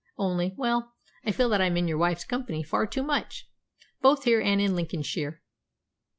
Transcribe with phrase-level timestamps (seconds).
[0.17, 3.47] Only well, I feel that I'm in your wife's company far too much,
[4.01, 5.43] both here and in Lincolnshire.